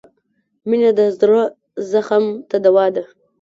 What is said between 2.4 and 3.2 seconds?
ته دوا ده.